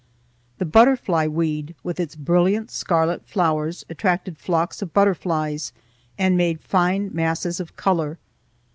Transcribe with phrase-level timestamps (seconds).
[0.57, 5.73] The butterfly weed, with its brilliant scarlet flowers, attracted flocks of butterflies
[6.17, 8.17] and made fine masses of color.